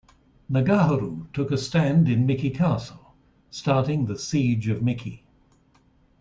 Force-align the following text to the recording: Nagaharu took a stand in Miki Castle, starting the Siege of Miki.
Nagaharu 0.49 1.31
took 1.31 1.51
a 1.51 1.59
stand 1.59 2.09
in 2.09 2.25
Miki 2.25 2.49
Castle, 2.49 3.13
starting 3.51 4.07
the 4.07 4.17
Siege 4.17 4.67
of 4.67 4.81
Miki. 4.81 5.23